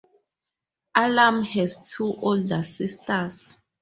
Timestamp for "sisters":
2.63-3.53